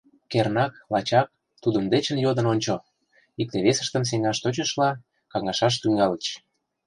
[0.31, 1.27] —Кернак, лачак...
[1.61, 2.75] тудын дечын йодын ончо!—
[3.41, 4.89] икте-весыштым сеҥаш тӧчышыла,
[5.31, 6.25] каҥашаш тӱҥальыч.